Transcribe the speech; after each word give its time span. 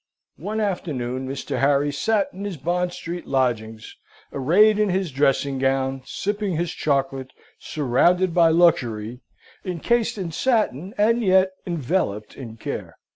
One 0.39 0.59
afternoon, 0.59 1.29
Mr. 1.29 1.59
Harry 1.59 1.91
sate 1.91 2.25
in 2.33 2.43
his 2.43 2.57
Bond 2.57 2.91
Street 2.91 3.27
lodgings, 3.27 3.95
arrayed 4.33 4.79
in 4.79 4.89
his 4.89 5.11
dressing 5.11 5.59
gown, 5.59 6.01
sipping 6.05 6.55
his 6.55 6.71
chocolate, 6.71 7.29
surrounded 7.59 8.33
by 8.33 8.49
luxury, 8.49 9.19
encased 9.63 10.17
in 10.17 10.31
satin, 10.31 10.95
and 10.97 11.21
yet 11.21 11.51
enveloped 11.67 12.35
in 12.35 12.57
care. 12.57 12.97